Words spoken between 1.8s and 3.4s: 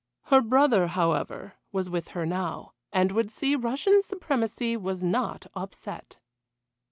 with her now, and would